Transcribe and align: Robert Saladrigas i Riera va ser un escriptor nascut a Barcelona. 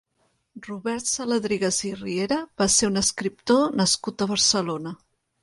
Robert 0.67 1.09
Saladrigas 1.09 1.77
i 1.89 1.91
Riera 1.99 2.39
va 2.63 2.67
ser 2.77 2.91
un 2.93 2.99
escriptor 3.03 3.79
nascut 3.83 4.27
a 4.27 4.31
Barcelona. 4.35 4.97